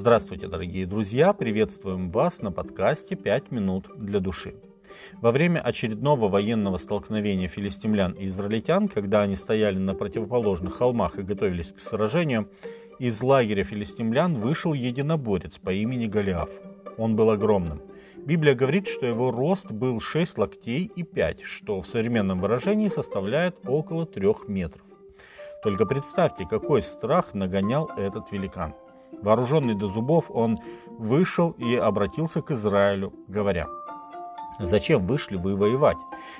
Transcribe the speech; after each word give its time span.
Здравствуйте, 0.00 0.48
дорогие 0.48 0.86
друзья! 0.86 1.34
Приветствуем 1.34 2.08
вас 2.08 2.40
на 2.40 2.50
подкасте 2.50 3.16
«Пять 3.16 3.50
минут 3.50 3.90
для 3.98 4.18
души». 4.18 4.54
Во 5.20 5.30
время 5.30 5.60
очередного 5.60 6.30
военного 6.30 6.78
столкновения 6.78 7.48
филистимлян 7.48 8.12
и 8.12 8.28
израильтян, 8.28 8.88
когда 8.88 9.20
они 9.20 9.36
стояли 9.36 9.76
на 9.76 9.94
противоположных 9.94 10.72
холмах 10.72 11.18
и 11.18 11.22
готовились 11.22 11.72
к 11.72 11.80
сражению, 11.80 12.48
из 12.98 13.20
лагеря 13.20 13.62
филистимлян 13.62 14.40
вышел 14.40 14.72
единоборец 14.72 15.58
по 15.58 15.70
имени 15.70 16.06
Голиаф. 16.06 16.48
Он 16.96 17.14
был 17.14 17.28
огромным. 17.28 17.82
Библия 18.16 18.54
говорит, 18.54 18.88
что 18.88 19.04
его 19.04 19.30
рост 19.30 19.70
был 19.70 20.00
6 20.00 20.38
локтей 20.38 20.90
и 20.96 21.02
5, 21.02 21.42
что 21.42 21.82
в 21.82 21.86
современном 21.86 22.40
выражении 22.40 22.88
составляет 22.88 23.58
около 23.66 24.06
3 24.06 24.48
метров. 24.48 24.86
Только 25.62 25.84
представьте, 25.84 26.46
какой 26.48 26.80
страх 26.80 27.34
нагонял 27.34 27.90
этот 27.98 28.32
великан. 28.32 28.72
Вооруженный 29.22 29.74
до 29.74 29.88
зубов, 29.88 30.30
он 30.30 30.58
вышел 30.86 31.50
и 31.52 31.74
обратился 31.74 32.40
к 32.40 32.50
Израилю, 32.52 33.12
говоря, 33.28 33.66
«Зачем 34.58 35.06
вышли 35.06 35.36
вы 35.36 35.56
воевать? 35.56 35.98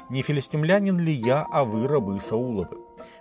Не 0.09 0.23
филистимлянин 0.23 0.99
ли 0.99 1.13
я, 1.13 1.47
а 1.51 1.65
вы 1.65 1.89
рабы 1.89 2.21
Сауловы? 2.21 2.79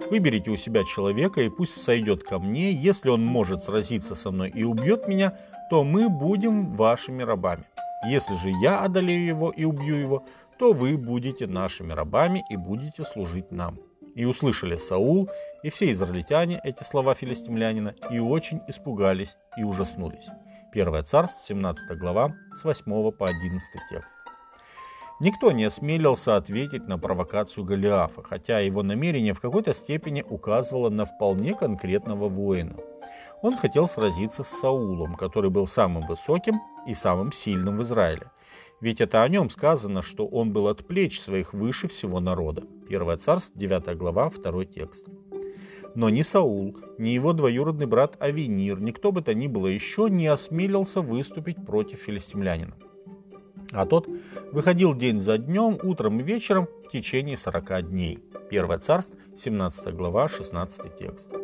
Выберите 0.09 0.51
у 0.51 0.57
себя 0.57 0.83
человека, 0.83 1.41
и 1.41 1.49
пусть 1.49 1.81
сойдет 1.81 2.23
ко 2.23 2.39
мне. 2.39 2.71
Если 2.71 3.09
он 3.09 3.23
может 3.23 3.63
сразиться 3.63 4.15
со 4.15 4.31
мной 4.31 4.49
и 4.49 4.63
убьет 4.63 5.07
меня, 5.07 5.37
то 5.69 5.83
мы 5.83 6.09
будем 6.09 6.75
вашими 6.75 7.23
рабами. 7.23 7.63
Если 8.09 8.35
же 8.35 8.49
я 8.61 8.79
одолею 8.79 9.25
его 9.25 9.51
и 9.51 9.63
убью 9.63 9.95
его, 9.95 10.25
то 10.57 10.73
вы 10.73 10.97
будете 10.97 11.47
нашими 11.47 11.93
рабами 11.93 12.43
и 12.49 12.57
будете 12.57 13.03
служить 13.03 13.51
нам». 13.51 13.77
И 14.15 14.25
услышали 14.25 14.77
Саул 14.77 15.29
и 15.63 15.69
все 15.69 15.91
израильтяне 15.91 16.59
эти 16.63 16.83
слова 16.83 17.15
филистимлянина 17.15 17.95
и 18.11 18.19
очень 18.19 18.61
испугались 18.67 19.37
и 19.57 19.63
ужаснулись. 19.63 20.27
1 20.71 21.03
Царств, 21.05 21.45
17 21.47 21.97
глава, 21.97 22.35
с 22.53 22.63
8 22.63 23.11
по 23.11 23.27
11 23.27 23.61
текст. 23.89 24.17
Никто 25.19 25.51
не 25.51 25.65
осмелился 25.65 26.37
ответить 26.37 26.87
на 26.87 26.97
провокацию 26.97 27.65
Голиафа, 27.65 28.23
хотя 28.23 28.59
его 28.59 28.83
намерение 28.83 29.33
в 29.33 29.41
какой-то 29.41 29.73
степени 29.73 30.21
указывало 30.21 30.89
на 30.89 31.03
вполне 31.03 31.55
конкретного 31.55 32.29
воина. 32.29 32.77
Он 33.41 33.57
хотел 33.57 33.87
сразиться 33.87 34.43
с 34.43 34.47
Саулом, 34.47 35.15
который 35.15 35.49
был 35.49 35.67
самым 35.67 36.05
высоким 36.05 36.61
и 36.87 36.93
самым 36.93 37.33
сильным 37.33 37.77
в 37.77 37.83
Израиле. 37.83 38.31
Ведь 38.81 39.01
это 39.01 39.23
о 39.23 39.27
нем 39.27 39.49
сказано, 39.49 40.01
что 40.01 40.25
он 40.25 40.53
был 40.53 40.67
от 40.67 40.87
плеч 40.87 41.19
своих 41.19 41.53
выше 41.53 41.87
всего 41.87 42.19
народа. 42.19 42.63
1 42.87 43.19
Царств, 43.19 43.51
9 43.55 43.97
глава, 43.97 44.29
2 44.29 44.65
текст. 44.65 45.05
Но 45.95 46.09
ни 46.09 46.21
Саул, 46.21 46.77
ни 46.97 47.09
его 47.09 47.33
двоюродный 47.33 47.87
брат 47.87 48.15
Авенир, 48.19 48.79
никто 48.79 49.11
бы 49.11 49.21
то 49.21 49.33
ни 49.33 49.47
было 49.47 49.67
еще 49.67 50.07
не 50.09 50.27
осмелился 50.27 51.01
выступить 51.01 51.65
против 51.65 51.99
филистимлянина. 51.99 52.75
А 53.71 53.85
тот 53.85 54.07
выходил 54.51 54.95
день 54.95 55.19
за 55.19 55.37
днем, 55.37 55.77
утром 55.83 56.19
и 56.19 56.23
вечером 56.23 56.67
в 56.85 56.91
течение 56.91 57.37
40 57.37 57.89
дней. 57.89 58.19
1 58.49 58.81
царств, 58.81 59.13
17 59.37 59.93
глава, 59.93 60.27
16 60.27 60.97
текст. 60.97 61.38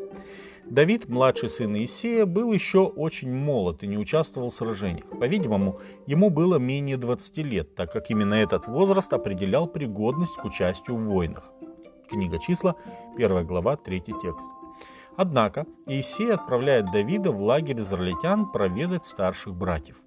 Давид, 0.70 1.08
младший 1.08 1.50
сын 1.50 1.76
Иисея, 1.78 2.26
был 2.26 2.52
еще 2.52 2.86
очень 2.86 3.32
молод 3.32 3.84
и 3.84 3.88
не 3.88 3.98
участвовал 3.98 4.50
в 4.50 4.56
сражениях. 4.56 5.06
По-видимому, 5.20 5.80
ему 6.08 6.32
было 6.32 6.58
менее 6.58 6.98
20 6.98 7.38
лет, 7.38 7.76
так 7.76 7.92
как 7.92 8.10
именно 8.10 8.34
этот 8.34 8.68
возраст 8.68 9.14
определял 9.14 9.68
пригодность 9.68 10.36
к 10.36 10.44
участию 10.44 10.98
в 10.98 11.04
войнах. 11.04 11.52
Книга 12.10 12.40
числа, 12.40 12.76
1 13.16 13.46
глава, 13.46 13.78
3 13.78 14.02
текст. 14.02 14.50
Однако 15.18 15.66
Иисей 15.86 16.34
отправляет 16.34 16.92
Давида 16.92 17.32
в 17.32 17.42
лагерь 17.42 17.80
израильтян 17.80 18.52
проведать 18.52 19.06
старших 19.06 19.56
братьев. 19.56 19.98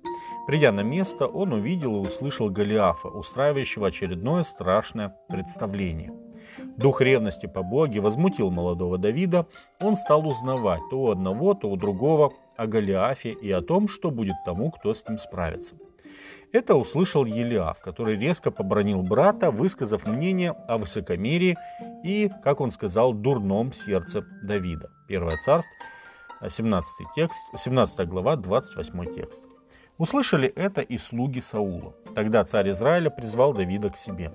Придя 0.46 0.72
на 0.72 0.80
место, 0.80 1.26
он 1.26 1.52
увидел 1.52 1.96
и 1.96 2.06
услышал 2.06 2.50
Голиафа, 2.50 3.08
устраивающего 3.08 3.88
очередное 3.88 4.42
страшное 4.42 5.14
представление. 5.28 6.27
Дух 6.78 7.00
ревности 7.00 7.46
по 7.46 7.64
Боге 7.64 8.00
возмутил 8.00 8.52
молодого 8.52 8.98
Давида, 8.98 9.46
он 9.80 9.96
стал 9.96 10.28
узнавать 10.28 10.80
то 10.90 11.00
у 11.00 11.10
одного, 11.10 11.54
то 11.54 11.68
у 11.68 11.76
другого 11.76 12.32
о 12.56 12.68
Голиафе 12.68 13.30
и 13.30 13.50
о 13.50 13.62
том, 13.62 13.88
что 13.88 14.12
будет 14.12 14.36
тому, 14.44 14.70
кто 14.70 14.94
с 14.94 15.06
ним 15.08 15.18
справится. 15.18 15.74
Это 16.52 16.76
услышал 16.76 17.24
Елиав, 17.24 17.80
который 17.80 18.16
резко 18.16 18.52
побронил 18.52 19.02
брата, 19.02 19.50
высказав 19.50 20.06
мнение 20.06 20.52
о 20.52 20.78
высокомерии 20.78 21.56
и, 22.04 22.30
как 22.44 22.60
он 22.60 22.70
сказал, 22.70 23.12
дурном 23.12 23.72
сердце 23.72 24.24
Давида. 24.44 24.88
Первое 25.08 25.36
царство, 25.44 25.72
17, 26.48 26.88
текст, 27.16 27.40
17 27.56 28.08
глава, 28.08 28.36
28 28.36 29.14
текст. 29.16 29.42
Услышали 29.98 30.48
это 30.48 30.80
и 30.80 30.96
слуги 30.96 31.40
Саула. 31.40 31.92
Тогда 32.14 32.44
царь 32.44 32.70
Израиля 32.70 33.10
призвал 33.10 33.52
Давида 33.52 33.90
к 33.90 33.96
себе. 33.96 34.30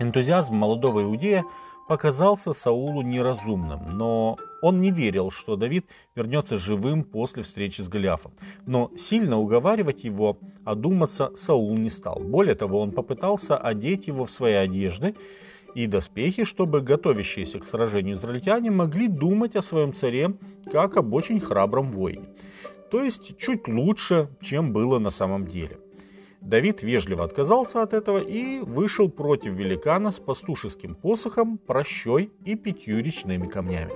Энтузиазм 0.00 0.54
молодого 0.54 1.02
иудея 1.02 1.44
показался 1.86 2.52
Саулу 2.52 3.02
неразумным, 3.02 3.96
но 3.96 4.38
он 4.62 4.80
не 4.80 4.90
верил, 4.90 5.30
что 5.30 5.56
Давид 5.56 5.86
вернется 6.16 6.58
живым 6.58 7.04
после 7.04 7.42
встречи 7.42 7.82
с 7.82 7.88
Голиафом. 7.88 8.32
Но 8.66 8.90
сильно 8.96 9.38
уговаривать 9.38 10.02
его 10.02 10.38
одуматься 10.64 11.30
Саул 11.36 11.76
не 11.76 11.90
стал. 11.90 12.20
Более 12.20 12.54
того, 12.54 12.80
он 12.80 12.92
попытался 12.92 13.58
одеть 13.58 14.06
его 14.06 14.24
в 14.24 14.30
свои 14.30 14.54
одежды 14.54 15.14
и 15.74 15.86
доспехи, 15.86 16.44
чтобы 16.44 16.80
готовящиеся 16.80 17.58
к 17.58 17.66
сражению 17.66 18.16
израильтяне 18.16 18.70
могли 18.70 19.06
думать 19.06 19.54
о 19.54 19.62
своем 19.62 19.92
царе 19.92 20.34
как 20.72 20.96
об 20.96 21.12
очень 21.12 21.40
храбром 21.40 21.90
воине 21.92 22.26
то 22.90 23.04
есть 23.04 23.36
чуть 23.38 23.68
лучше, 23.68 24.28
чем 24.42 24.72
было 24.72 24.98
на 24.98 25.10
самом 25.10 25.46
деле. 25.46 25.78
Давид 26.40 26.82
вежливо 26.82 27.24
отказался 27.24 27.82
от 27.82 27.92
этого 27.92 28.18
и 28.18 28.60
вышел 28.60 29.08
против 29.08 29.52
великана 29.52 30.10
с 30.10 30.18
пастушеским 30.18 30.94
посохом, 30.94 31.58
прощой 31.58 32.30
и 32.44 32.56
пятью 32.56 33.02
речными 33.02 33.46
камнями. 33.46 33.92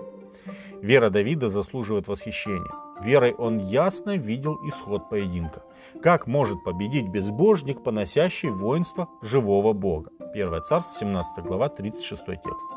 Вера 0.83 1.09
Давида 1.09 1.49
заслуживает 1.49 2.09
восхищения. 2.09 2.71
Верой 3.03 3.33
он 3.33 3.59
ясно 3.59 4.17
видел 4.17 4.59
исход 4.69 5.09
поединка. 5.09 5.63
Как 6.03 6.27
может 6.27 6.63
победить 6.63 7.09
безбожник, 7.09 7.83
поносящий 7.83 8.51
воинство 8.51 9.09
живого 9.23 9.73
Бога? 9.73 10.11
1 10.35 10.63
Царство, 10.65 10.99
17 10.99 11.45
глава, 11.45 11.69
36 11.71 12.27
текст. 12.27 12.69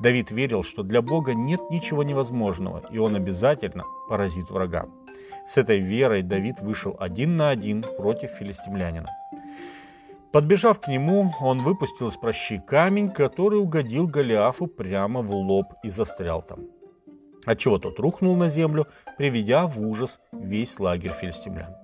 Давид 0.00 0.30
верил, 0.30 0.62
что 0.62 0.82
для 0.82 1.02
Бога 1.02 1.34
нет 1.34 1.60
ничего 1.70 2.02
невозможного, 2.02 2.82
и 2.90 2.98
он 2.98 3.14
обязательно 3.14 3.84
поразит 4.08 4.50
врага. 4.50 4.86
С 5.46 5.56
этой 5.56 5.78
верой 5.78 6.22
Давид 6.22 6.60
вышел 6.60 6.96
один 6.98 7.36
на 7.36 7.50
один 7.50 7.82
против 7.82 8.30
филистимлянина. 8.30 9.08
Подбежав 10.32 10.80
к 10.80 10.88
нему, 10.88 11.32
он 11.40 11.62
выпустил 11.62 12.08
из 12.08 12.16
прощи 12.16 12.58
камень, 12.58 13.10
который 13.10 13.60
угодил 13.60 14.06
Голиафу 14.08 14.66
прямо 14.66 15.22
в 15.22 15.32
лоб 15.32 15.72
и 15.82 15.88
застрял 15.88 16.42
там. 16.42 16.66
Отчего 17.46 17.78
тот 17.78 17.98
рухнул 18.00 18.34
на 18.36 18.48
землю, 18.48 18.88
приведя 19.16 19.66
в 19.66 19.80
ужас 19.80 20.18
весь 20.32 20.80
лагерь 20.80 21.12
филистимлян. 21.12 21.74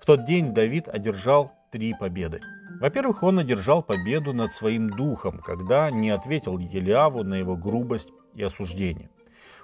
В 0.00 0.04
тот 0.04 0.26
день 0.26 0.52
Давид 0.52 0.88
одержал 0.88 1.52
три 1.70 1.94
победы. 1.94 2.40
Во-первых, 2.80 3.22
он 3.22 3.38
одержал 3.38 3.82
победу 3.82 4.32
над 4.32 4.52
своим 4.52 4.90
духом, 4.90 5.38
когда 5.38 5.90
не 5.90 6.10
ответил 6.10 6.58
Елиаву 6.58 7.22
на 7.22 7.34
его 7.34 7.56
грубость 7.56 8.10
и 8.34 8.42
осуждение. 8.42 9.10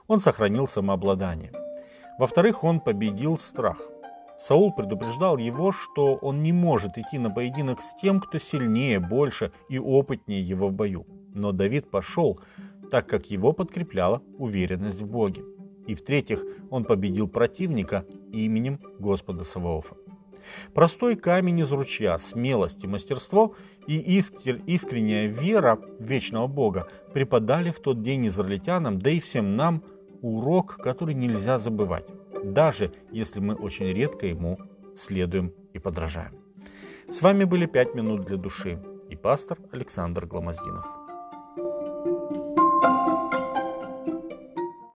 Он 0.07 0.21
сохранил 0.21 0.67
самообладание. 0.67 1.53
Во-вторых, 2.19 2.65
он 2.65 2.81
победил 2.81 3.39
страх. 3.39 3.81
Саул 4.39 4.73
предупреждал 4.73 5.39
его, 5.39 5.73
что 5.73 6.17
он 6.17 6.43
не 6.43 6.53
может 6.53 6.99
идти 6.99 7.19
на 7.19 7.31
поединок 7.31 7.81
с 7.81 7.95
тем, 7.95 8.21
кто 8.21 8.39
сильнее, 8.39 8.99
больше 8.99 9.53
и 9.69 9.79
опытнее 9.79 10.43
его 10.43 10.69
в 10.69 10.73
бою. 10.73 11.07
Но 11.35 11.53
Давид 11.53 11.91
пошел, 11.91 12.41
так 12.91 13.07
как 13.09 13.31
его 13.31 13.53
подкрепляла 13.53 14.23
уверенность 14.39 15.01
в 15.01 15.07
Боге. 15.07 15.45
И 15.87 15.95
в-третьих, 15.95 16.45
он 16.71 16.85
победил 16.85 17.29
противника 17.29 18.05
именем 18.33 18.81
Господа 18.99 19.45
Саваофа. 19.45 19.97
Простой 20.75 21.17
камень 21.17 21.61
из 21.61 21.71
ручья, 21.71 22.19
смелость 22.19 22.83
и 22.85 22.89
мастерство 22.89 23.55
и 23.87 23.97
искренняя 23.97 25.29
вера 25.29 25.79
вечного 25.99 26.49
Бога 26.49 26.89
преподали 27.15 27.71
в 27.71 27.79
тот 27.81 28.03
день 28.03 28.27
израильтянам, 28.27 28.99
да 28.99 29.11
и 29.11 29.21
всем 29.21 29.57
нам 29.57 29.83
урок, 30.23 30.77
который 30.77 31.15
нельзя 31.15 31.59
забывать, 31.59 32.07
даже 32.45 32.93
если 33.11 33.41
мы 33.41 33.55
очень 33.55 33.93
редко 33.93 34.27
ему 34.27 34.59
следуем 34.97 35.53
и 35.75 35.79
подражаем. 35.79 36.33
С 37.09 37.21
вами 37.21 37.45
были 37.45 37.67
«Пять 37.67 37.95
минут 37.95 38.25
для 38.25 38.37
души» 38.37 38.83
и 39.11 39.17
пастор 39.17 39.59
Александр 39.73 40.25
Гломоздинов. 40.27 41.02